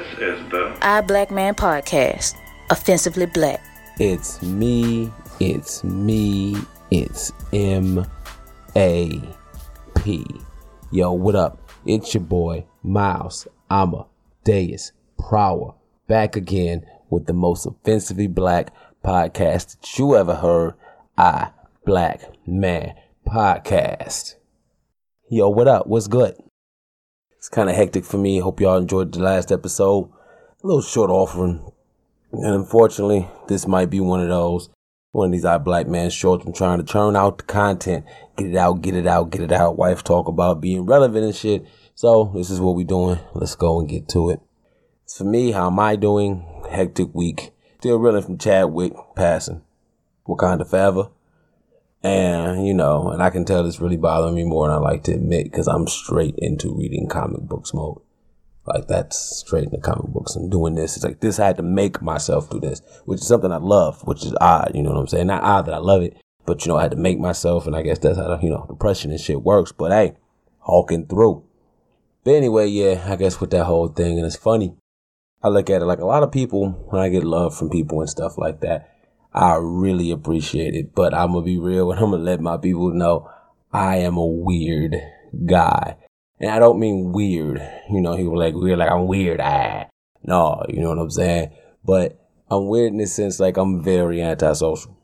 [0.00, 2.34] This is the Eye Black Man Podcast,
[2.70, 3.60] offensively black.
[3.98, 6.56] It's me, it's me,
[6.90, 8.06] it's M
[8.74, 9.20] A
[9.96, 10.24] P.
[10.90, 11.70] Yo, what up?
[11.84, 15.74] It's your boy, Miles Amadeus Prower,
[16.08, 18.72] back again with the most offensively black
[19.04, 20.76] podcast that you ever heard.
[21.18, 21.50] Eye
[21.84, 22.94] Black Man
[23.28, 24.36] Podcast.
[25.28, 25.86] Yo, what up?
[25.86, 26.36] What's good?
[27.40, 28.38] It's kind of hectic for me.
[28.38, 30.10] Hope y'all enjoyed the last episode.
[30.62, 31.72] A little short offering.
[32.32, 34.68] And unfortunately, this might be one of those,
[35.12, 36.44] one of these Eye Black Man shorts.
[36.44, 38.04] I'm trying to churn out the content,
[38.36, 39.78] get it out, get it out, get it out.
[39.78, 41.64] Wife talk about being relevant and shit.
[41.94, 43.18] So this is what we doing.
[43.32, 44.40] Let's go and get to it.
[45.04, 46.44] It's for me, how am I doing?
[46.70, 47.52] Hectic week.
[47.78, 49.62] Still reeling from Chadwick passing.
[50.28, 51.08] Wakanda forever.
[52.02, 55.02] And, you know, and I can tell it's really bothering me more than I like
[55.04, 58.00] to admit because I'm straight into reading comic books mode.
[58.66, 60.96] Like that's straight into comic books and doing this.
[60.96, 64.00] It's like this, I had to make myself do this, which is something I love,
[64.06, 64.72] which is odd.
[64.74, 65.26] You know what I'm saying?
[65.26, 67.66] Not odd that I love it, but you know, I had to make myself.
[67.66, 69.72] And I guess that's how, you know, depression and shit works.
[69.72, 70.14] But hey,
[70.60, 71.44] hawking through.
[72.24, 74.74] But anyway, yeah, I guess with that whole thing, and it's funny.
[75.42, 78.00] I look at it like a lot of people, when I get love from people
[78.00, 78.94] and stuff like that,
[79.32, 80.94] I really appreciate it.
[80.94, 83.30] But I'm gonna be real and I'm gonna let my people know
[83.72, 84.96] I am a weird
[85.46, 85.96] guy.
[86.40, 89.40] And I don't mean weird, you know, people like weird, like I'm weird.
[89.40, 89.86] Ah,
[90.22, 91.50] no, you know what I'm saying?
[91.84, 92.18] But
[92.50, 94.96] I'm weird in the sense like I'm very antisocial.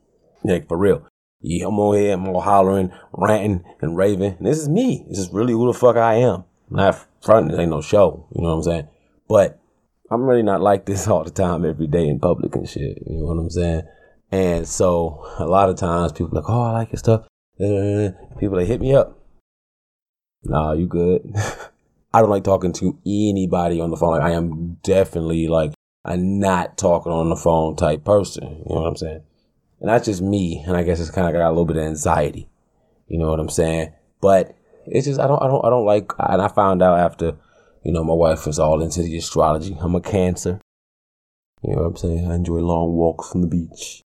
[0.42, 1.06] Like for real.
[1.42, 4.36] Yeah, I'm on here, I'm all hollering, ranting, and raving.
[4.38, 5.05] And this is me.
[5.08, 6.44] This is really who the fuck I am.
[6.70, 8.27] Not front, this ain't no show.
[8.34, 8.88] You know what I'm saying?
[9.28, 9.61] But
[10.11, 12.98] I'm really not like this all the time, every day in public and shit.
[13.06, 13.83] You know what I'm saying?
[14.30, 17.27] And so a lot of times people like, oh, I like your stuff.
[17.58, 19.18] People they hit me up.
[20.44, 21.34] Nah, you good?
[22.14, 24.12] I don't like talking to anybody on the phone.
[24.12, 25.74] Like I am definitely like
[26.05, 28.45] a not talking on the phone type person.
[28.45, 29.23] You know what I'm saying?
[29.80, 30.62] And that's just me.
[30.67, 32.48] And I guess it's kind of got a little bit of anxiety.
[33.08, 33.92] You know what I'm saying?
[34.20, 34.56] But
[34.86, 36.12] it's just I don't I don't I don't like.
[36.18, 37.36] And I found out after
[37.84, 39.77] you know my wife is all into the astrology.
[39.80, 40.61] I'm a Cancer.
[41.62, 42.30] You know what I'm saying?
[42.30, 44.02] I enjoy long walks from the beach.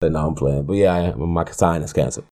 [0.00, 0.64] But no, I'm playing.
[0.64, 2.24] But yeah, I my sign is Cancer.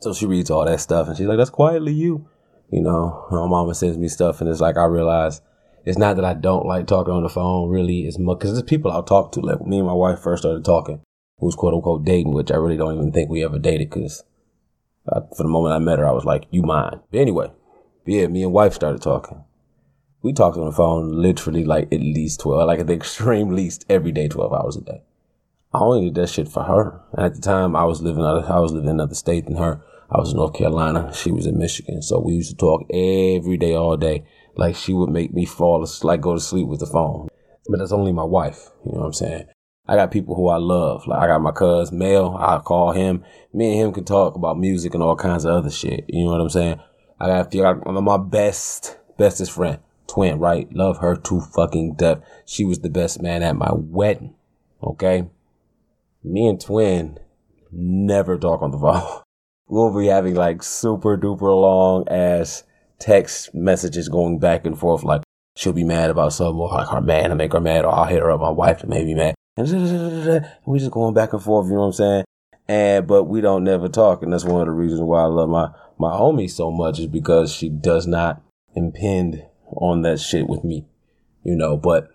[0.00, 2.28] So she reads all that stuff and she's like, that's quietly you.
[2.70, 5.40] You know, my mama sends me stuff and it's like, I realize
[5.84, 8.00] it's not that I don't like talking on the phone, really.
[8.00, 9.40] It's much because there's people I'll talk to.
[9.40, 11.00] Like me and my wife first started talking,
[11.38, 14.24] who was quote unquote dating, which I really don't even think we ever dated because
[15.06, 17.00] for the moment I met her, I was like, you mine.
[17.10, 17.52] But anyway,
[18.06, 19.44] yeah, me and wife started talking.
[20.22, 23.84] We talked on the phone literally like at least 12, like at the extreme least
[23.88, 25.02] every day, 12 hours a day.
[25.74, 27.00] I only did that shit for her.
[27.18, 28.48] At the time, I was living out.
[28.48, 29.82] I was living in another state than her.
[30.08, 31.12] I was in North Carolina.
[31.12, 32.00] She was in Michigan.
[32.00, 34.24] So we used to talk every day, all day.
[34.54, 37.26] Like she would make me fall, asleep, like go to sleep with the phone.
[37.68, 38.70] But that's only my wife.
[38.86, 39.46] You know what I'm saying?
[39.88, 41.08] I got people who I love.
[41.08, 42.36] Like I got my cousin Mel.
[42.36, 43.24] I call him.
[43.52, 46.04] Me and him can talk about music and all kinds of other shit.
[46.06, 46.80] You know what I'm saying?
[47.18, 50.38] I got, I got my best, bestest friend, twin.
[50.38, 50.72] Right?
[50.72, 52.20] Love her to fucking death.
[52.46, 54.34] She was the best man at my wedding.
[54.80, 55.26] Okay
[56.24, 57.18] me and Twin
[57.70, 59.20] never talk on the phone.
[59.66, 62.64] We'll be having like super duper long ass
[62.98, 65.02] text messages going back and forth.
[65.02, 65.22] Like
[65.56, 68.04] she'll be mad about something, or like her man to make her mad, or I'll
[68.04, 69.34] hit her up, my wife to make me mad.
[69.56, 72.24] And we just going back and forth, you know what I'm saying?
[72.68, 75.48] And but we don't never talk, and that's one of the reasons why I love
[75.48, 78.42] my my homie so much is because she does not
[78.74, 80.84] impend on that shit with me,
[81.42, 81.78] you know.
[81.78, 82.10] But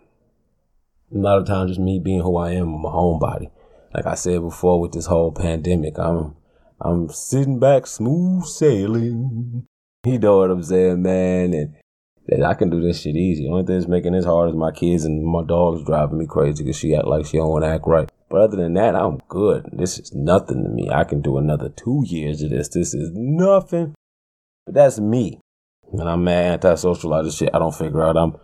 [1.12, 3.50] a lot of times, just me being who I am, I'm a homebody
[3.94, 6.36] like I said before with this whole pandemic, I'm
[6.82, 9.66] I'm sitting back smooth sailing.
[10.06, 11.54] You know what I'm saying, man?
[11.54, 13.48] And I can do this shit easy.
[13.50, 16.64] Only thing that's making this hard is my kids and my dog's driving me crazy
[16.64, 18.10] because she act like she don't want to act right.
[18.30, 19.68] But other than that, I'm good.
[19.74, 20.90] This is nothing to me.
[20.90, 22.70] I can do another two years of this.
[22.70, 23.96] This is nothing.
[24.66, 25.40] But that's me.
[25.92, 27.50] And I'm mad antisocial out of shit.
[27.54, 28.16] I don't figure out.
[28.16, 28.38] I'm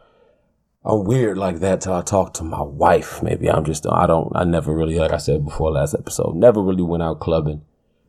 [0.88, 3.24] I'm weird like that till I talk to my wife.
[3.24, 6.62] Maybe I'm just, I don't, I never really, like I said before last episode, never
[6.62, 7.64] really went out clubbing.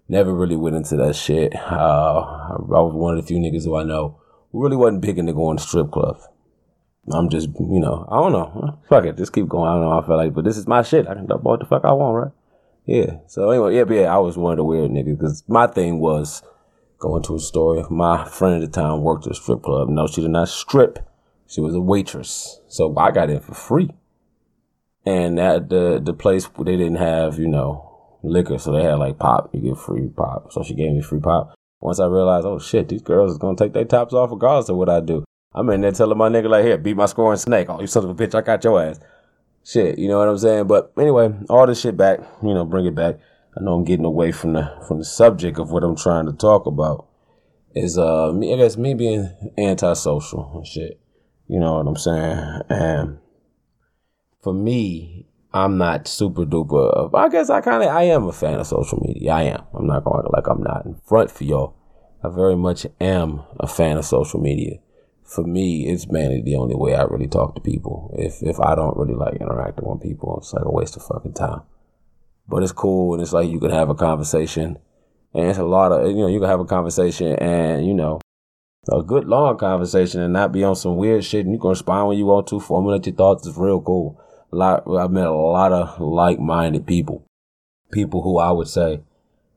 [0.09, 1.55] Never really went into that shit.
[1.57, 4.21] Uh, I was one of the few niggas who I know
[4.53, 6.29] who really wasn't big into going to strip clubs.
[7.11, 8.79] I'm just, you know, I don't know.
[8.89, 9.17] Fuck it.
[9.17, 9.69] Just keep going.
[9.69, 11.09] I don't know how I feel like, but this is my shit.
[11.09, 12.33] I can do what the fuck I want, right?
[12.85, 13.19] Yeah.
[13.27, 15.99] So anyway, yeah, but yeah, I was one of the weird niggas because my thing
[15.99, 16.43] was
[16.99, 17.89] going to a store.
[17.89, 19.89] My friend at the time worked at a strip club.
[19.89, 20.99] No, she did not strip
[21.49, 22.61] she was a waitress.
[22.69, 23.91] So I got in for free.
[25.05, 29.19] And at the the place they didn't have, you know, liquor, so they had like
[29.19, 29.51] pop.
[29.53, 30.53] You get free pop.
[30.53, 31.55] So she gave me free pop.
[31.81, 34.77] Once I realized, oh shit, these girls is gonna take their tops off regardless of
[34.77, 35.25] what I do.
[35.55, 37.69] I'm in there telling my nigga like, here, beat my scoring snake.
[37.71, 39.01] Oh, you son of a bitch, I got your ass.
[39.65, 40.67] Shit, you know what I'm saying?
[40.67, 43.19] But anyway, all this shit back, you know, bring it back.
[43.57, 46.33] I know I'm getting away from the from the subject of what I'm trying to
[46.33, 47.07] talk about.
[47.75, 51.01] Is uh me I guess me being antisocial and shit.
[51.49, 52.61] You know what I'm saying?
[52.69, 53.19] And
[54.43, 57.11] for me, I'm not super duper.
[57.15, 59.33] I guess I kind of I am a fan of social media.
[59.33, 59.65] I am.
[59.75, 61.77] I'm not going like I'm not in front for y'all.
[62.23, 64.79] I very much am a fan of social media.
[65.25, 68.15] For me, it's mainly the only way I really talk to people.
[68.19, 71.35] If if I don't really like interacting with people, it's like a waste of fucking
[71.35, 71.63] time.
[72.49, 74.79] But it's cool and it's like you can have a conversation.
[75.33, 78.21] And it's a lot of you know, you can have a conversation and, you know,
[78.91, 82.09] a good long conversation and not be on some weird shit and you can respond
[82.09, 84.21] when you want to, formulate your thoughts is real cool.
[84.53, 87.25] A lot I've met a lot of like minded people.
[87.93, 89.01] People who I would say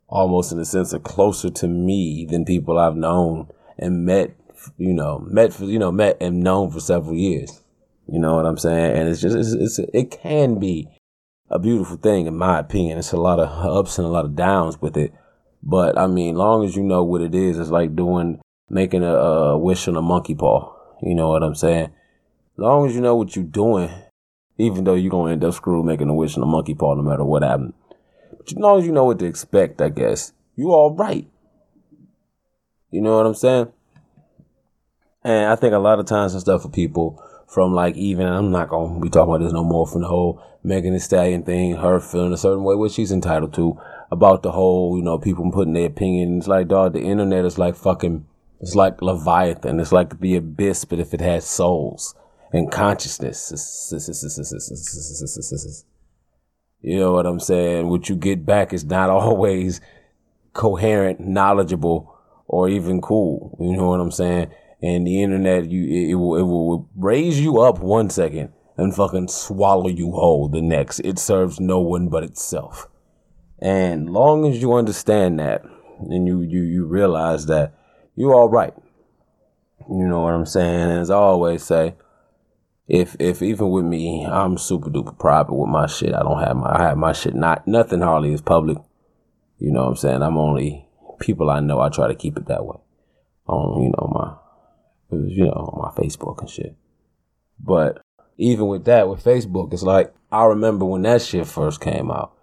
[0.08, 3.48] almost in a sense are closer to me than people I've known
[3.78, 4.36] and met,
[4.78, 7.62] you know, met for, you know, met and known for several years.
[8.08, 8.98] You know what I'm saying?
[8.98, 10.90] And it's just, it's, it's, it can be
[11.50, 12.98] a beautiful thing in my opinion.
[12.98, 15.14] It's a lot of ups and a lot of downs with it.
[15.62, 19.14] But I mean, long as you know what it is, it's like doing, making a,
[19.14, 20.74] a wish on a monkey paw.
[21.02, 21.86] You know what I'm saying?
[21.86, 23.90] As long as you know what you're doing,
[24.58, 27.02] even though you're to end up screwed making a wish on a monkey paw no
[27.02, 27.74] matter what happens.
[28.38, 31.28] But as long as you know what to expect, I guess, you're all right.
[32.92, 33.72] You know what I'm saying?
[35.24, 38.52] And I think a lot of times and stuff for people from like even I'm
[38.52, 41.76] not gonna be talking about this no more from the whole Megan Thee Stallion thing,
[41.76, 43.80] her feeling a certain way, which she's entitled to,
[44.12, 46.48] about the whole, you know, people putting their opinions.
[46.48, 48.26] Like, dog, the internet is like fucking,
[48.60, 49.80] it's like Leviathan.
[49.80, 52.16] It's like the abyss, but if it has souls
[52.52, 53.94] and consciousness.
[56.82, 57.90] You know what I'm saying?
[57.90, 59.82] What you get back is not always
[60.54, 62.16] coherent, knowledgeable,
[62.48, 63.58] or even cool.
[63.60, 64.52] You know what I'm saying?
[64.82, 68.96] And the internet, you it, it will it will raise you up one second and
[68.96, 71.00] fucking swallow you whole the next.
[71.00, 72.88] It serves no one but itself.
[73.62, 75.64] And long as you understand that,
[76.00, 77.74] and you you you realize that
[78.20, 78.74] you're all right.
[79.90, 80.92] You know what I'm saying?
[80.92, 81.96] And as I always say,
[82.86, 86.14] if if even with me, I'm super duper private with my shit.
[86.14, 88.78] I don't have my I have my shit not nothing hardly is public.
[89.58, 90.22] You know what I'm saying?
[90.22, 90.86] I'm only
[91.22, 91.80] people I know.
[91.80, 92.78] I try to keep it that way
[93.48, 96.76] on you know my you know my Facebook and shit.
[97.58, 98.02] But
[98.38, 102.34] even with that, with Facebook, it's like I remember when that shit first came out.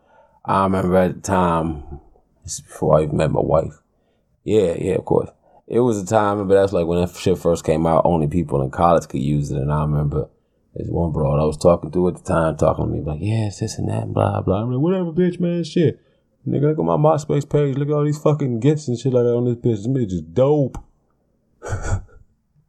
[0.42, 2.00] I remember at the time,
[2.44, 3.74] this before I even met my wife.
[4.42, 5.28] Yeah, yeah, of course.
[5.68, 8.62] It was a time, but that's like when that shit first came out, only people
[8.62, 9.58] in college could use it.
[9.58, 10.28] And I remember
[10.74, 13.48] there's one broad I was talking to at the time, talking to me like, yeah,
[13.48, 14.62] it's this and that, and blah blah.
[14.62, 16.00] I'm like, whatever, bitch, man, shit.
[16.46, 17.76] Nigga, look at my MySpace page.
[17.76, 19.82] Look at all these fucking gifts and shit like that on this bitch.
[19.82, 20.78] This bitch is dope.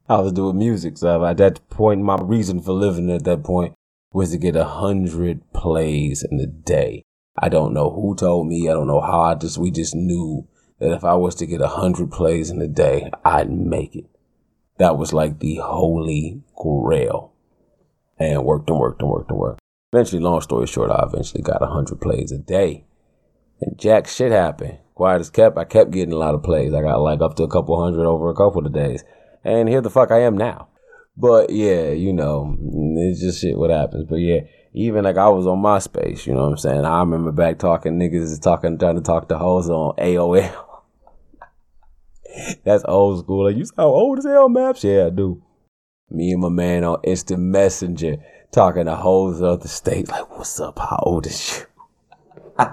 [0.10, 3.76] I was doing music, so at that point, my reason for living at that point
[4.12, 7.04] was to get a hundred plays in a day.
[7.38, 8.68] I don't know who told me.
[8.68, 9.22] I don't know how.
[9.22, 10.48] I just we just knew
[10.80, 14.06] that if I was to get a hundred plays in a day, I'd make it.
[14.78, 17.34] That was like the holy grail
[18.20, 19.60] and worked and worked and worked and worked.
[19.94, 22.86] Eventually, long story short, I eventually got 100 plays a day.
[23.62, 24.80] And jack shit happened.
[24.94, 26.74] Quiet as kept, I kept getting a lot of plays.
[26.74, 29.04] I got like up to a couple hundred over a couple of days.
[29.44, 30.70] And here the fuck I am now.
[31.16, 32.56] But yeah, you know,
[32.98, 34.06] it's just shit what happens.
[34.08, 34.42] But yeah,
[34.74, 36.86] even like I was on MySpace, you know what I'm saying?
[36.86, 40.66] I remember back talking niggas talking, trying to talk to hoes on AOL.
[42.64, 43.46] That's old school.
[43.46, 44.84] Like, you sound old as hell, Maps?
[44.84, 45.42] Yeah, I do.
[46.10, 48.18] Me and my man on Instant Messenger
[48.52, 50.10] talking to hoes of the state.
[50.10, 50.80] Like, what's up?
[50.80, 51.66] How old is you?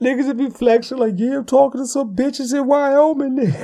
[0.00, 3.38] Niggas would be flexing like, yeah, I'm talking to some bitches in Wyoming.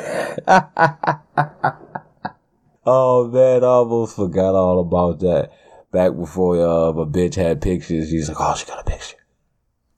[2.86, 5.50] oh man, I almost forgot all about that.
[5.90, 9.16] Back before uh, a bitch had pictures, she's like, oh, she got a picture.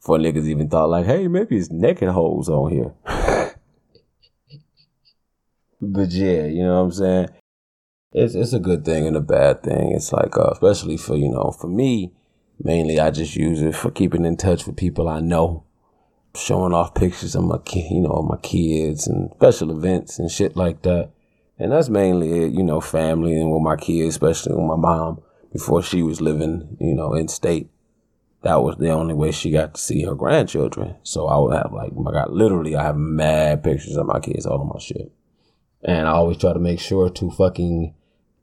[0.00, 2.94] Before niggas even thought like, hey, maybe it's naked hoes on here.
[5.80, 7.28] But yeah, you know what I'm saying?
[8.12, 9.92] it's it's a good thing and a bad thing.
[9.92, 12.12] It's like uh, especially for you know for me
[12.62, 15.64] mainly I just use it for keeping in touch with people I know,
[16.34, 20.56] showing off pictures of my kid, you know my kids and special events and shit
[20.56, 21.10] like that.
[21.58, 25.20] And that's mainly it, you know, family and with my kids, especially with my mom
[25.52, 27.68] before she was living, you know, in state.
[28.42, 30.96] That was the only way she got to see her grandchildren.
[31.02, 34.46] So I would have like, I got literally, I have mad pictures of my kids,
[34.46, 35.12] all of my shit.
[35.82, 37.94] And I always try to make sure to fucking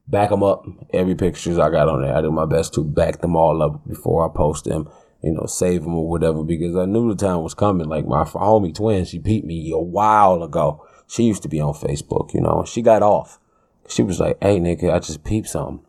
[0.08, 0.66] back them up.
[0.92, 3.88] Every pictures I got on there, I do my best to back them all up
[3.88, 4.90] before I post them.
[5.24, 7.88] You know, save them or whatever because I knew the time was coming.
[7.88, 10.86] Like my homie twin, she beat me a while ago.
[11.08, 13.40] She used to be on Facebook, you know, she got off
[13.88, 15.86] She was like, hey, nigga, I just peeped something.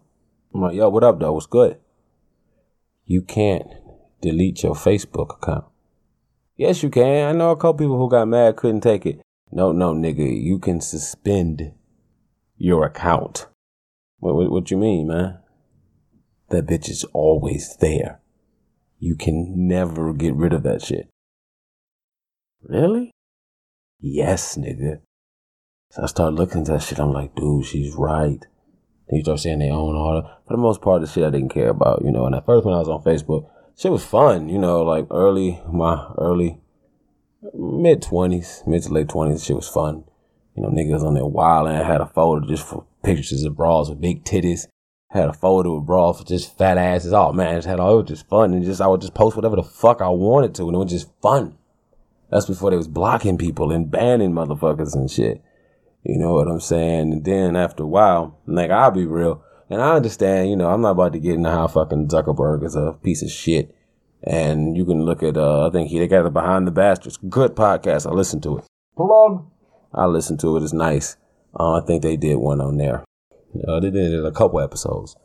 [0.54, 1.32] I'm like, yo, what up, though?
[1.32, 1.78] What's good?
[3.04, 3.66] You can't
[4.20, 5.64] delete your Facebook account.
[6.56, 7.28] Yes, you can.
[7.28, 9.20] I know a couple people who got mad, couldn't take it.
[9.50, 11.72] No, no, nigga, you can suspend
[12.56, 13.46] your account.
[14.18, 15.38] What, what, what you mean, man?
[16.50, 18.20] That bitch is always there.
[18.98, 21.08] You can never get rid of that shit.
[22.62, 23.12] Really?
[24.00, 25.00] Yes, nigga.
[25.90, 26.98] So I start looking at that shit.
[26.98, 28.40] I'm like, dude, she's right.
[29.08, 31.30] Then you start saying they own all the, for the most part, the shit I
[31.30, 32.26] didn't care about, you know.
[32.26, 35.62] And at first, when I was on Facebook, shit was fun, you know, like early,
[35.72, 36.60] my early,
[37.54, 40.04] mid 20s, mid to late 20s, shit was fun.
[40.54, 43.56] You know, niggas on there wild and I had a photo just for pictures of
[43.56, 44.66] bras with big titties.
[45.10, 47.12] Had a photo with bras for just fat asses.
[47.12, 48.52] Oh man, just had all, it was just fun.
[48.52, 50.64] And just, I would just post whatever the fuck I wanted to.
[50.64, 51.56] And it was just fun.
[52.30, 55.42] That's before they was blocking people and banning motherfuckers and shit.
[56.04, 57.12] You know what I'm saying?
[57.12, 59.42] And then after a while, like I'll be real.
[59.70, 62.74] And I understand, you know, I'm not about to get into how fucking Zuckerberg is
[62.74, 63.74] a piece of shit.
[64.22, 67.18] And you can look at, uh, I think he, they got the Behind the Bastards.
[67.28, 68.06] Good podcast.
[68.06, 68.64] I listened to it.
[68.96, 69.46] Plug.
[69.94, 70.62] I listened to it.
[70.62, 71.16] It's nice.
[71.58, 73.04] Uh, I think they did one on there.
[73.66, 75.16] Uh, they did a couple episodes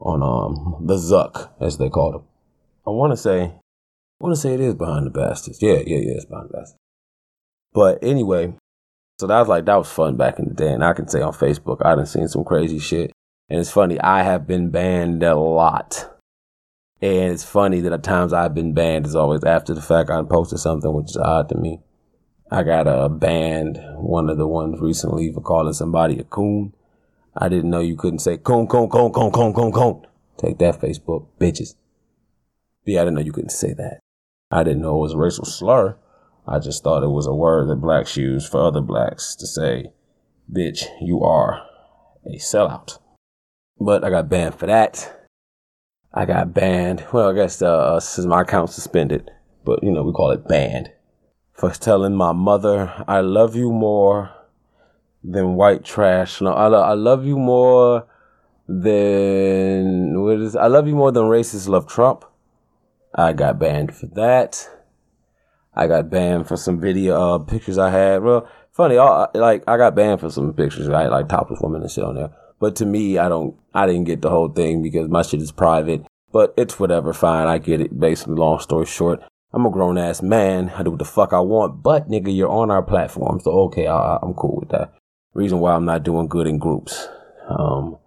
[0.00, 2.22] on um the Zuck, as they called him.
[2.86, 5.62] I want to say, I want to say it is Behind the Bastards.
[5.62, 6.78] Yeah, yeah, yeah, it's Behind the Bastards.
[7.72, 8.54] But anyway,
[9.18, 11.20] so that was like that was fun back in the day, and I can say
[11.20, 13.12] on Facebook I done seen some crazy shit.
[13.48, 16.11] And it's funny, I have been banned a lot.
[17.02, 20.22] And it's funny that at times I've been banned is always after the fact I
[20.22, 21.80] posted something which is odd to me.
[22.48, 26.74] I got a banned one of the ones recently for calling somebody a coon.
[27.36, 30.06] I didn't know you couldn't say coon, coon, coon, coon, coon, coon, coon.
[30.36, 31.74] Take that, Facebook, bitches.
[32.84, 33.98] Yeah, I didn't know you couldn't say that.
[34.52, 35.96] I didn't know it was a racial slur.
[36.46, 39.92] I just thought it was a word that blacks use for other blacks to say,
[40.52, 41.66] bitch, you are
[42.26, 42.98] a sellout.
[43.80, 45.21] But I got banned for that.
[46.14, 47.04] I got banned.
[47.12, 49.30] Well, I guess uh, since my account suspended,
[49.64, 50.92] but you know we call it banned
[51.52, 54.30] for telling my mother I love you more
[55.24, 56.40] than white trash.
[56.40, 58.06] No, I, lo- I love you more
[58.68, 62.24] than what is I love you more than racists love Trump.
[63.14, 64.68] I got banned for that.
[65.74, 68.22] I got banned for some video uh, pictures I had.
[68.22, 71.10] Well, funny, all, like I got banned for some pictures, right?
[71.10, 72.30] Like topless women and shit on there.
[72.62, 75.50] But to me, I don't, I didn't get the whole thing because my shit is
[75.50, 76.06] private.
[76.30, 77.48] But it's whatever, fine.
[77.48, 77.98] I get it.
[77.98, 79.20] Basically, long story short,
[79.52, 80.70] I'm a grown ass man.
[80.76, 81.82] I do what the fuck I want.
[81.82, 84.94] But nigga, you're on our platform, so okay, I, am cool with that.
[85.34, 87.08] Reason why I'm not doing good in groups.
[87.48, 87.98] Um,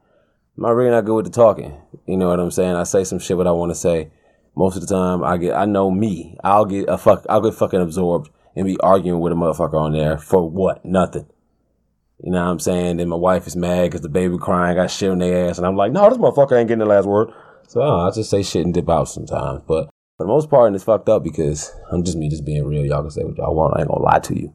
[0.56, 1.78] I'm not really not good with the talking.
[2.08, 2.76] You know what I'm saying?
[2.78, 4.10] I say some shit what I want to say.
[4.56, 6.38] Most of the time, I get, I know me.
[6.46, 9.92] I'll get a fuck, I'll get fucking absorbed and be arguing with a motherfucker on
[9.92, 10.86] there for what?
[10.86, 11.28] Nothing.
[12.24, 12.98] You know what I'm saying?
[12.98, 15.68] Then my wife is mad because the baby crying, got shit on their ass, and
[15.68, 17.30] I'm like, no, this motherfucker ain't getting the last word.
[17.68, 19.62] So uh, I just say shit and dip out sometimes.
[19.68, 22.66] But for the most part, and it's fucked up because I'm just me just being
[22.66, 22.86] real.
[22.86, 23.76] Y'all can say what y'all want.
[23.76, 24.54] I ain't gonna lie to you.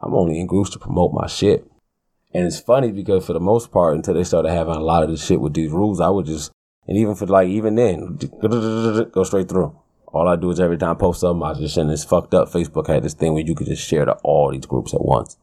[0.00, 1.66] I'm only in groups to promote my shit.
[2.32, 5.08] And it's funny because for the most part, until they started having a lot of
[5.08, 6.52] this shit with these rules, I would just,
[6.86, 8.18] and even for like, even then,
[9.12, 9.74] go straight through.
[10.08, 12.50] All I do is every time I post something, I just send this fucked up.
[12.50, 15.36] Facebook had this thing where you could just share to all these groups at once.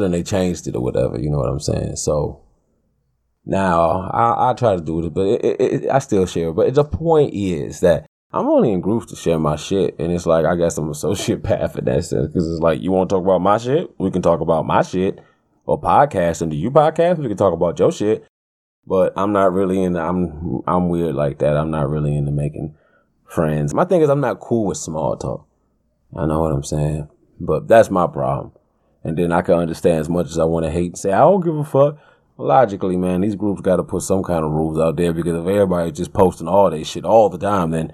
[0.00, 1.96] Then they changed it or whatever, you know what I'm saying?
[1.96, 2.42] So
[3.44, 6.52] now I, I try to do it, but it, it, it, I still share.
[6.52, 9.96] But the point is that I'm only in groups to share my shit.
[9.98, 12.32] And it's like, I guess I'm a sociopath in that sense.
[12.32, 13.90] Cause it's like, you want to talk about my shit?
[13.98, 15.20] We can talk about my shit
[15.66, 16.42] or podcast.
[16.42, 17.18] And do you podcast?
[17.18, 18.26] We can talk about your shit.
[18.86, 21.56] But I'm not really in, I'm, I'm weird like that.
[21.56, 22.76] I'm not really into making
[23.26, 23.74] friends.
[23.74, 25.46] My thing is, I'm not cool with small talk.
[26.16, 27.08] I know what I'm saying.
[27.38, 28.52] But that's my problem.
[29.02, 31.20] And then I can understand as much as I want to hate and say, I
[31.20, 31.98] don't give a fuck.
[32.36, 35.46] Logically, man, these groups got to put some kind of rules out there because if
[35.46, 37.92] everybody's just posting all this shit all the time, then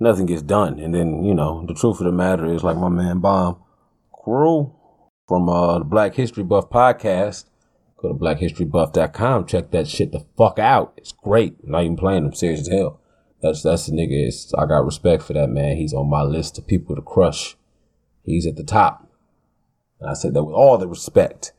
[0.00, 0.78] nothing gets done.
[0.78, 3.60] And then, you know, the truth of the matter is, like my man Bomb
[4.12, 4.74] Crew
[5.26, 7.46] from uh, the Black History Buff podcast,
[7.96, 10.94] go to blackhistorybuff.com, check that shit the fuck out.
[10.96, 11.56] It's great.
[11.66, 13.00] not even playing them serious as hell.
[13.42, 14.26] That's that's the nigga.
[14.26, 15.76] It's, I got respect for that man.
[15.76, 17.56] He's on my list of people to crush.
[18.24, 19.07] He's at the top.
[20.00, 21.52] And I said that with all the respect.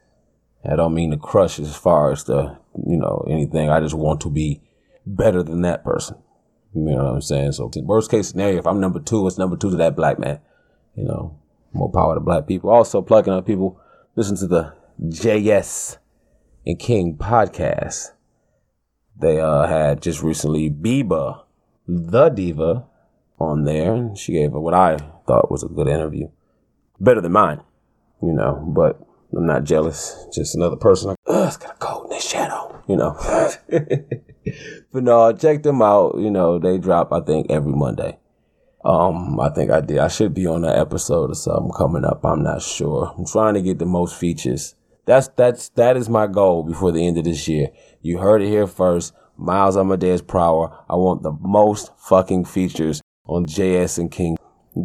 [0.70, 3.70] I don't mean to crush as far as the, you know, anything.
[3.70, 4.62] I just want to be
[5.06, 6.18] better than that person.
[6.74, 7.54] You know what I'm saying?
[7.54, 10.40] So, worst case scenario, if I'm number two, it's number two to that black man.
[10.96, 11.40] You know,
[11.74, 12.70] more power to black people.
[12.70, 13.80] Also, plugging up people,
[14.16, 15.98] listen to the JS
[16.66, 18.12] and King podcast.
[19.18, 21.44] They uh, had just recently Biba,
[21.88, 22.86] the diva,
[23.40, 23.94] on there.
[23.94, 26.30] And she gave what I thought was a good interview.
[27.00, 27.62] Better than mine,
[28.22, 29.00] you know, but
[29.36, 30.28] I'm not jealous.
[30.34, 33.16] Just another person like, ugh, it's got a cold in the shadow, you know.
[34.92, 36.16] but no, check them out.
[36.18, 38.18] You know, they drop, I think, every Monday.
[38.84, 40.00] Um, I think I did.
[40.00, 42.24] I should be on an episode or something coming up.
[42.24, 43.14] I'm not sure.
[43.18, 44.76] I'm trying to get the most features.
[45.06, 47.70] That's, that's, that is my goal before the end of this year.
[48.02, 49.14] You heard it here first.
[49.38, 50.84] Miles Amadeus Prower.
[50.90, 54.38] I want the most fucking features on JS and King.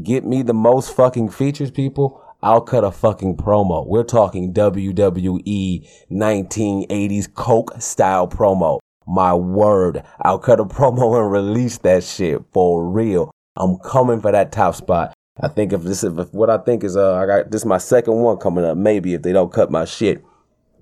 [0.03, 2.24] Get me the most fucking features, people.
[2.45, 3.87] I'll cut a fucking promo.
[3.87, 8.81] We're talking WWE 1980s Coke style promo.
[9.07, 10.03] My word.
[10.21, 13.31] I'll cut a promo and release that shit for real.
[13.57, 15.15] I'm coming for that top spot.
[15.41, 17.79] I think if this is what I think is uh I got this is my
[17.79, 18.77] second one coming up.
[18.77, 20.23] Maybe if they don't cut my shit.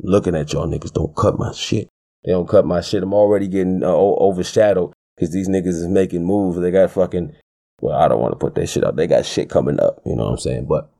[0.00, 1.88] Looking at y'all niggas, don't cut my shit.
[2.24, 3.04] They don't cut my shit.
[3.04, 6.58] I'm already getting uh, overshadowed because these niggas is making moves.
[6.58, 7.36] They got fucking.
[7.80, 8.96] Well, I don't want to put that shit out.
[8.96, 10.00] They got shit coming up.
[10.04, 10.66] You know what I'm saying?
[10.66, 10.90] But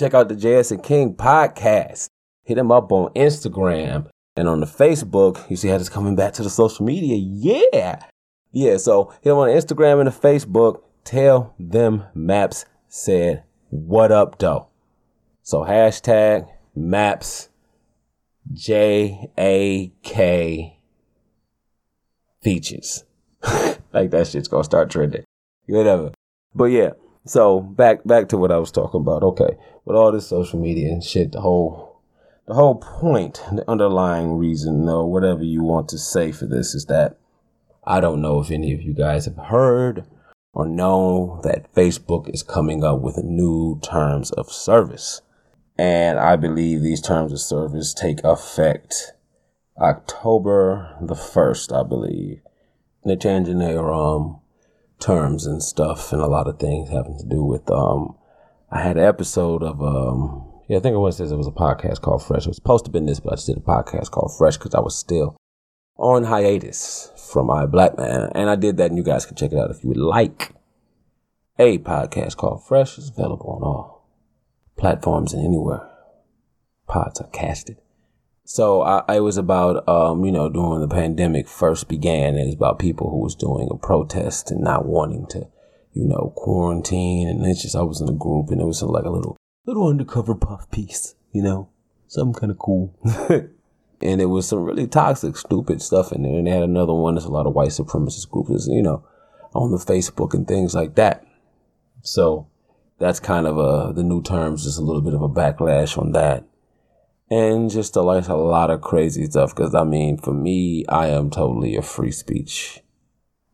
[0.00, 2.08] check out the JS and King podcast.
[2.42, 5.48] Hit him up on Instagram and on the Facebook.
[5.50, 7.16] You see how this coming back to the social media?
[7.16, 8.02] Yeah.
[8.50, 8.78] Yeah.
[8.78, 10.80] So hit him on Instagram and the Facebook.
[11.04, 14.68] Tell them Maps said, what up, though?
[15.42, 17.50] So hashtag Maps
[18.52, 20.78] J A K
[22.42, 23.04] features.
[23.92, 25.24] like that shit's gonna start trending.
[25.66, 26.12] Whatever.
[26.54, 26.90] But yeah.
[27.30, 29.22] So back back to what I was talking about.
[29.22, 29.56] Okay.
[29.84, 32.02] With all this social media and shit, the whole
[32.48, 36.86] the whole point, the underlying reason, or whatever you want to say for this is
[36.86, 37.20] that
[37.84, 40.06] I don't know if any of you guys have heard
[40.52, 45.22] or know that Facebook is coming up with new terms of service.
[45.78, 49.12] And I believe these terms of service take effect
[49.80, 52.40] October the 1st, I believe.
[53.04, 54.40] They're changing their um,
[55.00, 58.16] terms and stuff and a lot of things having to do with, um,
[58.70, 62.00] I had an episode of, um, yeah, I think it was, it was a podcast
[62.00, 62.46] called Fresh.
[62.46, 64.58] It was supposed to have been this, but I just did a podcast called Fresh
[64.58, 65.36] because I was still
[65.96, 68.30] on hiatus from my black man.
[68.34, 70.52] And I did that and you guys can check it out if you would like.
[71.58, 74.08] A podcast called Fresh is available on all
[74.76, 75.86] platforms and anywhere
[76.86, 77.76] pods are casted.
[78.52, 82.56] So I, it was about, um, you know, during the pandemic first began, it was
[82.56, 85.46] about people who was doing a protest and not wanting to,
[85.92, 87.28] you know, quarantine.
[87.28, 89.36] And it's just, I was in a group and it was like a little,
[89.66, 91.68] little undercover puff piece, you know,
[92.08, 92.92] something kind of cool.
[94.00, 96.36] and it was some really toxic, stupid stuff in there.
[96.36, 99.06] And they had another one that's a lot of white supremacist groups, you know,
[99.54, 101.24] on the Facebook and things like that.
[102.02, 102.48] So
[102.98, 106.10] that's kind of a, the new terms, just a little bit of a backlash on
[106.12, 106.46] that.
[107.30, 109.54] And just a, like a lot of crazy stuff.
[109.54, 112.80] Cause I mean, for me, I am totally a free speech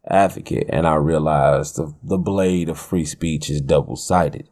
[0.09, 0.67] advocate.
[0.71, 4.49] And I realize the, the blade of free speech is double sided.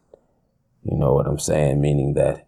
[0.83, 1.81] You know what I'm saying?
[1.81, 2.47] Meaning that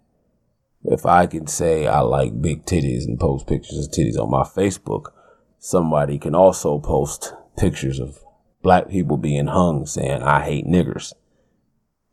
[0.84, 4.42] if I can say I like big titties and post pictures of titties on my
[4.42, 5.12] Facebook,
[5.58, 8.18] somebody can also post pictures of
[8.62, 11.12] black people being hung saying I hate niggers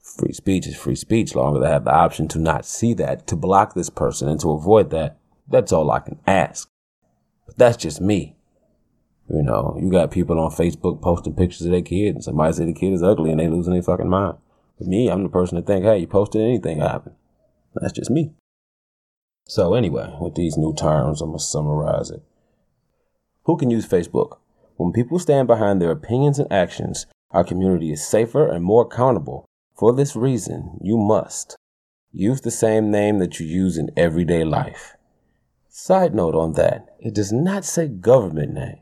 [0.03, 1.33] free speech is free speech.
[1.33, 4.39] Long as I have the option to not see that, to block this person and
[4.41, 6.69] to avoid that, that's all I can ask.
[7.47, 8.35] But that's just me.
[9.29, 12.65] You know, you got people on Facebook posting pictures of their kid and somebody say
[12.65, 14.37] the kid is ugly and they losing their fucking mind.
[14.77, 17.13] But me, I'm the person to think, hey, you posted anything happen.
[17.73, 18.33] That's just me.
[19.47, 22.21] So anyway, with these new terms, I'm gonna summarize it.
[23.43, 24.37] Who can use Facebook?
[24.75, 29.45] When people stand behind their opinions and actions, our community is safer and more accountable
[29.83, 31.57] for this reason, you must
[32.13, 34.95] use the same name that you use in everyday life.
[35.67, 38.79] Side note on that, it does not say government name.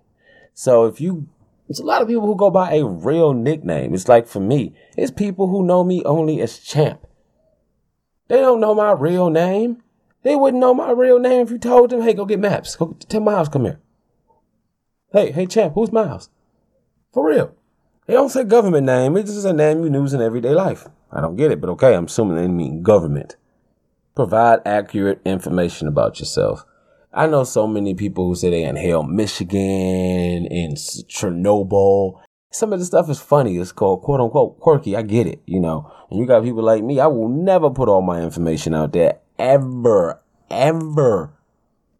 [0.54, 1.28] So if you,
[1.68, 3.96] it's a lot of people who go by a real nickname.
[3.96, 7.08] It's like for me, it's people who know me only as Champ.
[8.28, 9.82] They don't know my real name.
[10.22, 12.76] They wouldn't know my real name if you told them, hey, go get maps.
[12.76, 13.80] Go tell Miles, come here.
[15.12, 16.30] Hey, hey, Champ, who's Miles?
[17.12, 17.56] For real.
[18.12, 19.16] They don't say government name.
[19.16, 20.86] It's just a name you use in everyday life.
[21.14, 23.38] I don't get it, but okay, I'm assuming they mean government.
[24.18, 26.66] Provide accurate information about yourself.
[27.14, 32.20] I know so many people who say they inhale Michigan and Chernobyl.
[32.52, 33.56] Some of the stuff is funny.
[33.56, 34.98] It's called quote unquote quirky.
[34.98, 35.90] I get it, you know.
[36.10, 37.00] And you got people like me.
[37.00, 40.20] I will never put all my information out there ever,
[40.50, 41.32] ever,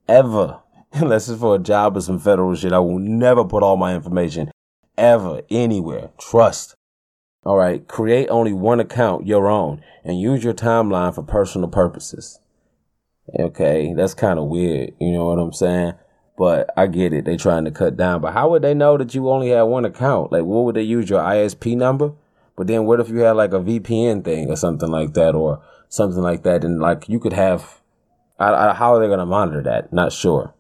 [0.10, 0.60] ever.
[0.92, 2.74] Unless it's for a job or some federal shit.
[2.74, 4.52] I will never put all my information
[5.02, 6.12] ever, anywhere.
[6.20, 6.76] Trust.
[7.44, 7.88] All right.
[7.88, 12.40] Create only one account, your own, and use your timeline for personal purposes.
[13.38, 13.94] Okay.
[13.94, 14.94] That's kind of weird.
[15.00, 15.94] You know what I'm saying?
[16.38, 17.26] But I get it.
[17.26, 18.22] They're trying to cut down.
[18.22, 20.32] But how would they know that you only have one account?
[20.32, 22.14] Like, what would they use your ISP number?
[22.56, 25.62] But then what if you had like a VPN thing or something like that or
[25.90, 26.64] something like that?
[26.64, 27.82] And like you could have
[28.42, 29.94] I, I, how are they going to monitor that?
[29.94, 30.54] Not sure.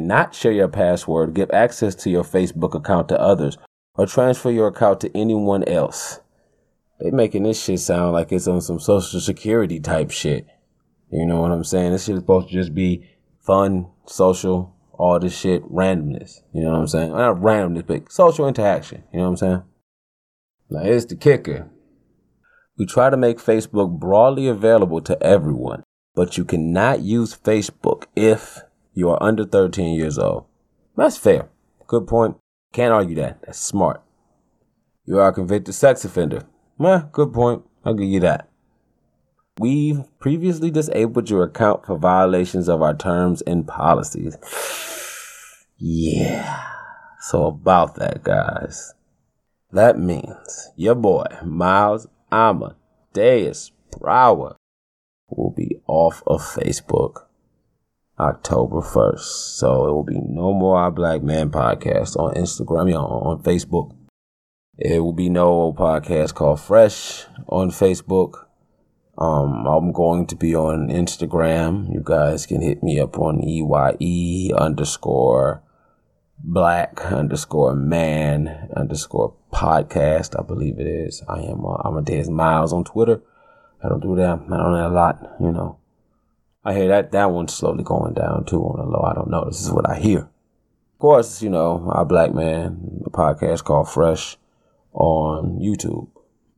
[0.00, 3.58] Not share your password, give access to your Facebook account to others,
[3.94, 6.20] or transfer your account to anyone else.
[7.00, 10.46] They making this shit sound like it's on some social security type shit.
[11.10, 11.92] You know what I'm saying?
[11.92, 13.08] This shit is supposed to just be
[13.40, 16.40] fun, social, all this shit, randomness.
[16.52, 17.10] You know what I'm saying?
[17.12, 19.04] Not randomness, but social interaction.
[19.12, 19.62] You know what I'm saying?
[20.70, 21.70] Now here's the kicker.
[22.76, 28.62] We try to make Facebook broadly available to everyone, but you cannot use Facebook if
[28.94, 30.46] you are under 13 years old.
[30.96, 31.48] That's fair.
[31.86, 32.36] Good point.
[32.72, 33.40] Can't argue that.
[33.42, 34.02] That's smart.
[35.04, 36.44] You are a convicted sex offender.
[36.78, 37.64] Well, good point.
[37.84, 38.48] I'll give you that.
[39.58, 44.36] We've previously disabled your account for violations of our terms and policies.
[45.76, 46.62] yeah.
[47.20, 48.94] So about that, guys.
[49.72, 54.56] That means your boy, Miles Amadeus Prower,
[55.28, 57.23] will be off of Facebook
[58.18, 59.56] October 1st.
[59.58, 63.96] So it will be no more Our Black Man podcast on Instagram, know, on Facebook.
[64.78, 68.46] It will be no podcast called Fresh on Facebook.
[69.16, 71.92] Um, I'm going to be on Instagram.
[71.92, 75.62] You guys can hit me up on EYE underscore
[76.38, 80.38] black underscore man underscore podcast.
[80.38, 81.22] I believe it is.
[81.28, 83.22] I am, uh, Amadeus Miles on Twitter.
[83.82, 84.40] I don't do that.
[84.50, 85.78] I don't have a lot, you know.
[86.64, 89.02] I hear that that one's slowly going down too on the low.
[89.02, 89.44] I don't know.
[89.44, 90.20] This is what I hear.
[90.20, 94.38] Of course, you know, our black man, a podcast called Fresh
[94.94, 96.08] on YouTube.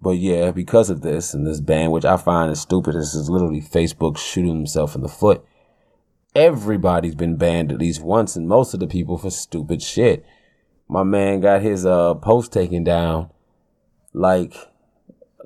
[0.01, 3.29] But yeah, because of this and this ban, which I find is stupid, this is
[3.29, 5.45] literally Facebook shooting himself in the foot.
[6.35, 10.25] Everybody's been banned at least once, and most of the people for stupid shit.
[10.87, 13.31] My man got his uh post taken down
[14.12, 14.55] like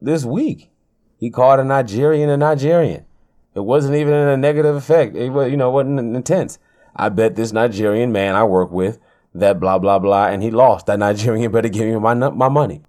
[0.02, 0.70] this week.
[1.18, 3.06] He called a Nigerian a Nigerian.
[3.54, 5.16] It wasn't even a negative effect.
[5.16, 6.58] It was, you know, wasn't intense.
[6.94, 8.98] I bet this Nigerian man I work with
[9.34, 10.86] that blah blah blah, and he lost.
[10.86, 12.82] That Nigerian better give me my my money.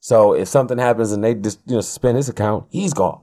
[0.00, 3.22] So if something happens and they just you know suspend his account, he's gone.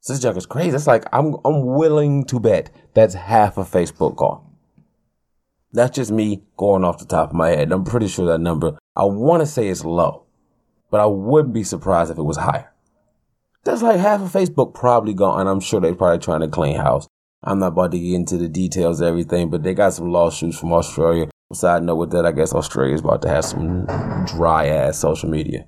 [0.00, 0.74] So this junk is crazy.
[0.76, 4.44] It's like I'm I'm willing to bet that's half of Facebook gone.
[5.72, 7.72] That's just me going off the top of my head.
[7.72, 8.78] I'm pretty sure that number.
[8.96, 10.24] I want to say it's low,
[10.90, 12.72] but I wouldn't be surprised if it was higher.
[13.68, 15.40] That's like half of Facebook probably gone.
[15.40, 17.06] And I'm sure they're probably trying to clean house.
[17.44, 20.58] I'm not about to get into the details of everything, but they got some lawsuits
[20.58, 21.28] from Australia.
[21.52, 23.84] Side note with that, I guess Australia is about to have some
[24.24, 25.66] dry ass social media.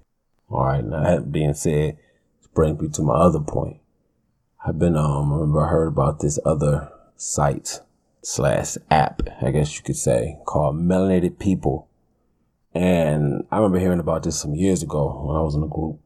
[0.48, 1.98] All right, now that being said,
[2.38, 3.80] this brings me to my other point.
[4.66, 7.80] I've been um, I remember I heard about this other site
[8.22, 11.86] slash app, I guess you could say, called Melanated People.
[12.72, 15.99] And I remember hearing about this some years ago when I was in a group.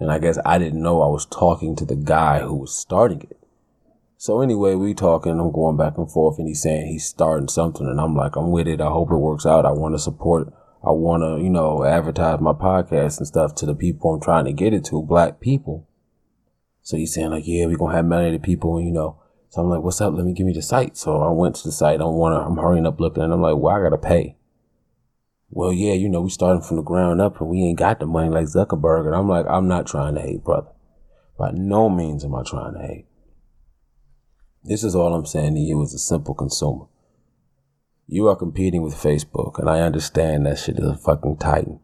[0.00, 3.20] And I guess I didn't know I was talking to the guy who was starting
[3.20, 3.38] it.
[4.16, 7.86] So anyway, we talking, I'm going back and forth and he's saying he's starting something
[7.86, 8.80] and I'm like, I'm with it.
[8.80, 9.66] I hope it works out.
[9.66, 13.66] I want to support, I want to, you know, advertise my podcast and stuff to
[13.66, 15.86] the people I'm trying to get it to, black people.
[16.82, 19.62] So he's saying like, yeah, we're going to have melanated people and, you know, so
[19.62, 20.14] I'm like, what's up?
[20.14, 20.96] Let me give me the site.
[20.96, 22.00] So I went to the site.
[22.00, 24.36] I want to, I'm hurrying up looking and I'm like, well, I got to pay
[25.50, 28.06] well, yeah, you know, we starting from the ground up and we ain't got the
[28.06, 29.06] money like Zuckerberg.
[29.06, 30.70] And I'm like, I'm not trying to hate, brother.
[31.36, 33.06] By no means am I trying to hate.
[34.62, 36.84] This is all I'm saying to you as a simple consumer.
[38.06, 41.80] You are competing with Facebook, and I understand that shit is a fucking titan.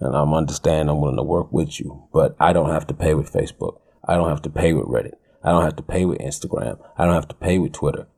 [0.00, 3.14] And I'm understand I'm willing to work with you, but I don't have to pay
[3.14, 3.80] with Facebook.
[4.04, 5.14] I don't have to pay with Reddit.
[5.44, 6.78] I don't have to pay with Instagram.
[6.98, 8.08] I don't have to pay with Twitter.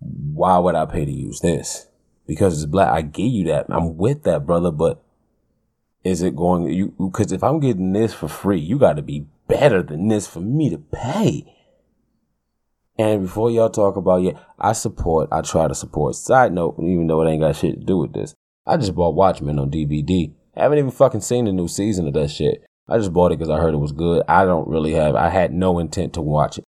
[0.00, 1.86] Why would I pay to use this?
[2.28, 2.92] Because it's black.
[2.92, 3.66] I give you that.
[3.70, 4.70] I'm with that, brother.
[4.70, 5.02] But
[6.04, 6.94] is it going you?
[6.98, 10.40] Because if I'm getting this for free, you got to be better than this for
[10.40, 11.52] me to pay.
[12.96, 15.30] And before y'all talk about yeah, I support.
[15.32, 16.14] I try to support.
[16.14, 18.34] Side note, even though it ain't got shit to do with this,
[18.66, 20.32] I just bought Watchmen on DVD.
[20.56, 22.64] I haven't even fucking seen the new season of that shit.
[22.88, 24.22] I just bought it because I heard it was good.
[24.28, 25.14] I don't really have.
[25.14, 26.64] I had no intent to watch it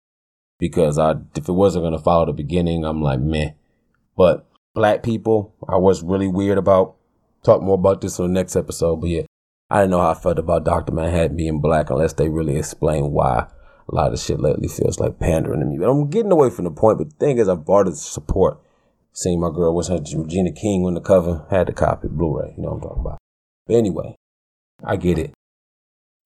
[0.59, 3.51] because I, if it wasn't gonna follow the beginning, I'm like meh.
[4.17, 6.97] But black people I was really weird about.
[7.43, 9.21] Talk more about this on the next episode, but yeah,
[9.69, 10.93] I didn't know how I felt about Dr.
[10.93, 13.47] Manhattan being black unless they really explain why
[13.87, 15.77] a lot of shit lately feels like pandering to me.
[15.77, 18.59] But I'm getting away from the point, but the thing is, I've bought to support.
[19.13, 22.63] Seeing my girl was her Regina King on the cover, had the copy, Blu-ray, you
[22.63, 23.17] know what I'm talking about.
[23.65, 24.15] But anyway,
[24.83, 25.33] I get it.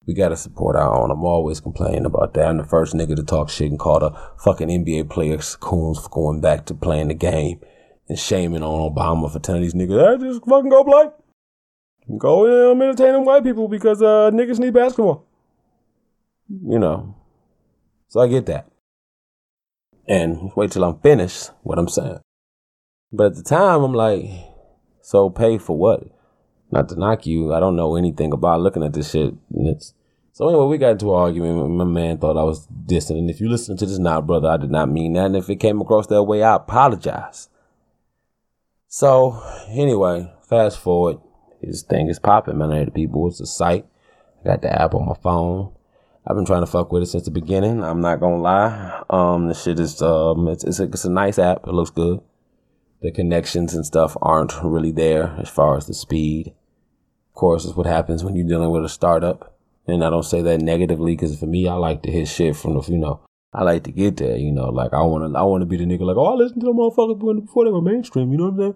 [0.07, 1.11] We gotta support our own.
[1.11, 2.47] I'm always complaining about that.
[2.47, 4.11] I'm the first nigga to talk shit and call the
[4.43, 7.59] fucking NBA players coons for going back to playing the game
[8.09, 11.05] and shaming on Obama for telling these niggas, hey, just fucking go play.
[12.17, 15.25] Go um, entertain them white people because uh, niggas need basketball.
[16.49, 17.15] You know.
[18.07, 18.67] So I get that.
[20.07, 22.19] and wait till I'm finished what I'm saying.
[23.13, 24.25] But at the time, I'm like,
[25.01, 26.03] so pay for what?
[26.71, 27.53] Not to knock you.
[27.53, 29.33] I don't know anything about looking at this shit.
[29.53, 29.81] And
[30.33, 31.69] so anyway, we got into an argument.
[31.71, 33.19] My man thought I was distant.
[33.19, 35.27] And if you listen to this now, brother, I did not mean that.
[35.27, 37.49] And if it came across that way, I apologize.
[38.91, 41.19] So anyway, fast forward.
[41.61, 42.71] His thing is popping, man.
[42.71, 43.27] I the people.
[43.27, 43.85] It's a site.
[44.41, 45.73] I got the app on my phone.
[46.25, 47.83] I've been trying to fuck with it since the beginning.
[47.83, 49.03] I'm not gonna lie.
[49.11, 51.67] Um, the shit is um, it's it's a, it's a nice app.
[51.67, 52.19] It looks good.
[53.03, 56.47] The connections and stuff aren't really there as far as the speed.
[56.47, 59.55] Of course, is what happens when you're dealing with a startup.
[59.85, 62.73] And I don't say that negatively because for me, I like to hit shit from
[62.73, 63.21] the, you know,
[63.53, 65.77] I like to get there, you know, like I want to, I want to be
[65.77, 68.49] the nigga like, oh, I listened to the motherfuckers before they were mainstream, you know
[68.49, 68.75] what I'm saying?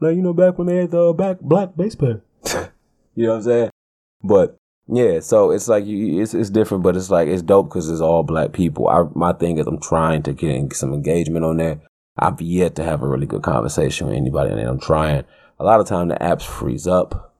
[0.00, 2.22] Like, you know, back when they had the back black bass player.
[3.14, 3.70] you know what I'm saying?
[4.22, 7.90] But yeah, so it's like you, it's it's different, but it's like it's dope because
[7.90, 8.88] it's all black people.
[8.88, 11.80] I my thing is I'm trying to get some engagement on there.
[12.16, 15.24] I've yet to have a really good conversation with anybody, and I'm trying.
[15.58, 17.34] A lot of time the apps freeze up.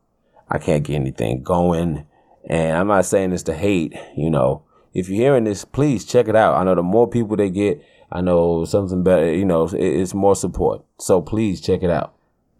[0.48, 2.06] I can't get anything going.
[2.48, 4.63] And I'm not saying this to hate, you know.
[4.94, 6.54] If you're hearing this, please check it out.
[6.54, 10.36] I know the more people they get, I know something better, you know, it's more
[10.36, 10.84] support.
[10.98, 12.14] So please check it out.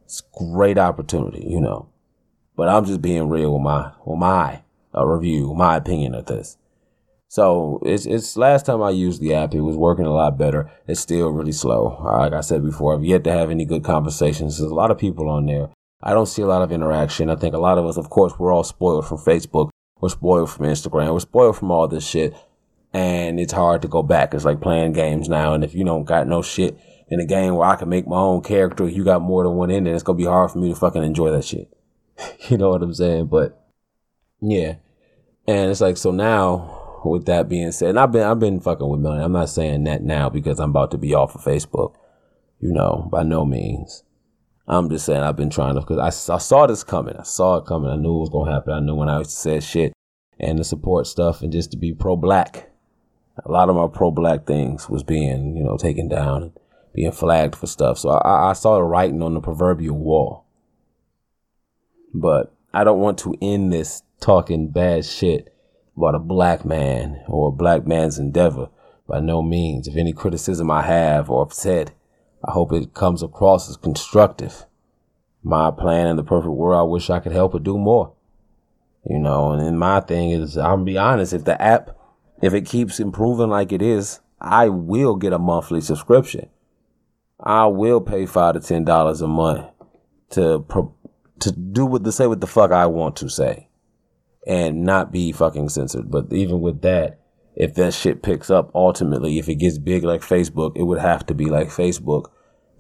[0.05, 1.89] It's great opportunity, you know.
[2.57, 4.63] But I'm just being real with my with my
[4.95, 6.57] uh, review, my opinion of this.
[7.29, 10.71] So it's it's last time I used the app, it was working a lot better.
[10.87, 12.01] It's still really slow.
[12.05, 14.59] Like I said before, I've yet to have any good conversations.
[14.59, 15.71] There's a lot of people on there.
[16.03, 17.31] I don't see a lot of interaction.
[17.31, 19.71] I think a lot of us, of course, we're all spoiled from Facebook.
[20.05, 21.15] We're spoiled from Instagram.
[21.15, 22.35] We're spoiled from all this shit.
[22.93, 24.35] And it's hard to go back.
[24.35, 25.55] It's like playing games now.
[25.55, 28.19] And if you don't got no shit in a game where I can make my
[28.19, 30.59] own character, you got more than one in it, it's going to be hard for
[30.59, 31.75] me to fucking enjoy that shit.
[32.51, 33.29] you know what I'm saying?
[33.29, 33.59] But
[34.43, 34.75] yeah.
[35.49, 38.87] And it's like, so now with that being said, and I've been, I've been fucking
[38.87, 39.25] with Melanie.
[39.25, 41.95] I'm not saying that now because I'm about to be off of Facebook.
[42.61, 44.05] You know, by no means.
[44.69, 47.17] I'm just saying I've been trying to because I, I saw this coming.
[47.17, 47.91] I saw it coming.
[47.91, 48.75] I knew it was gonna happen.
[48.75, 49.94] I knew when I said shit
[50.39, 52.71] and the support stuff and just to be pro black.
[53.45, 56.53] A lot of my pro black things was being, you know, taken down and
[56.95, 57.99] being flagged for stuff.
[57.99, 60.45] So I, I saw the writing on the proverbial wall.
[62.13, 65.53] But I don't want to end this talking bad shit
[65.97, 68.69] about a black man or a black man's endeavor
[69.09, 69.89] by no means.
[69.89, 71.93] If any criticism I have or have said
[72.47, 74.67] I hope it comes across as constructive.
[75.43, 78.13] My plan in the perfect world, I wish I could help it do more.
[79.07, 81.97] You know, and then my thing is, I'm be honest, if the app,
[82.43, 86.49] if it keeps improving like it is, I will get a monthly subscription.
[87.39, 89.67] I will pay five to ten dollars a month
[90.31, 90.65] to
[91.41, 93.69] to do what to say what the fuck I want to say,
[94.47, 96.11] and not be fucking censored.
[96.11, 97.21] But even with that,
[97.55, 101.27] if that shit picks up, ultimately, if it gets big like Facebook, it would have
[101.27, 102.31] to be like Facebook.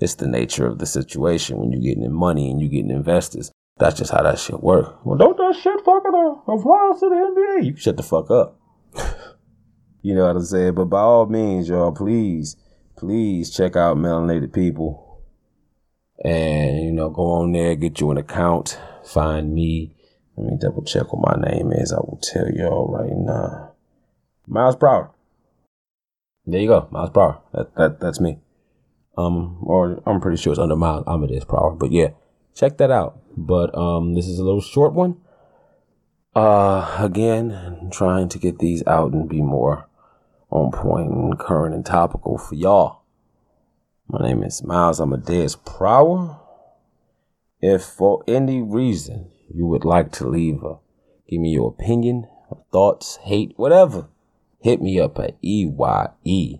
[0.00, 3.52] It's the nature of the situation when you're getting money and you're getting investors.
[3.76, 5.04] That's just how that shit work.
[5.04, 7.66] Well, don't that shit fucking apply to the NBA?
[7.66, 8.60] You shut the fuck up.
[10.02, 10.74] you know what I'm saying?
[10.74, 12.56] But by all means, y'all, please,
[12.96, 15.22] please check out Melanated People.
[16.24, 19.96] And, you know, go on there, get you an account, find me.
[20.36, 21.92] Let me double check what my name is.
[21.92, 23.72] I will tell y'all right now.
[24.46, 25.10] Miles Prower.
[26.46, 27.40] There you go, Miles Prower.
[27.52, 28.38] That that that's me.
[29.16, 31.72] Um, or I'm pretty sure it's under Miles Amadeus Prower.
[31.72, 32.10] But yeah,
[32.54, 33.18] check that out.
[33.36, 35.18] But um, this is a little short one.
[36.34, 39.88] Uh, again, trying to get these out and be more
[40.50, 43.02] on point and current and topical for y'all.
[44.08, 46.40] My name is Miles Amadeus Prower.
[47.60, 50.76] If for any reason you would like to leave a,
[51.28, 52.26] give me your opinion,
[52.70, 54.08] thoughts, hate, whatever
[54.64, 56.58] hit me up at E Y E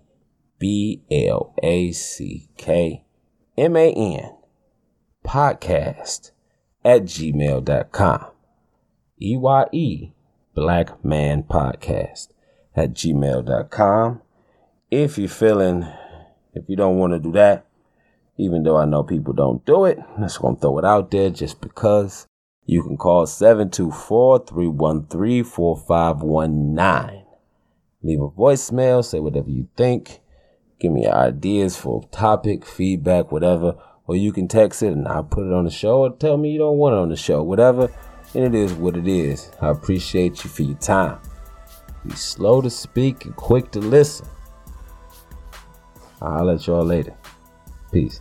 [0.58, 3.02] B L A C K
[3.56, 4.36] M A N
[5.26, 6.30] podcast
[6.84, 8.26] at gmail.com.
[9.20, 10.12] E Y E
[10.54, 12.28] Black Man Podcast
[12.76, 14.22] at gmail.com.
[14.90, 15.86] If you're feeling,
[16.52, 17.66] if you don't want to do that,
[18.36, 21.10] even though I know people don't do it, I'm just going to throw it out
[21.10, 22.26] there just because.
[22.66, 27.24] You can call 724 313 4519
[28.04, 30.20] leave a voicemail, say whatever you think,
[30.78, 35.46] give me ideas for topic, feedback, whatever, or you can text it and I'll put
[35.46, 37.90] it on the show or tell me you don't want it on the show, whatever.
[38.34, 39.50] And it is what it is.
[39.60, 41.18] I appreciate you for your time.
[42.06, 44.26] Be slow to speak and quick to listen.
[46.20, 47.14] I'll let y'all later.
[47.92, 48.20] Peace.